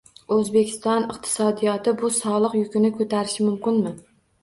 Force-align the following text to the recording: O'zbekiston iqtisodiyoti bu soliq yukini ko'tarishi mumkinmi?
O'zbekiston 0.35 1.05
iqtisodiyoti 1.17 1.95
bu 2.01 2.13
soliq 2.19 2.59
yukini 2.65 2.95
ko'tarishi 2.99 3.43
mumkinmi? 3.51 3.99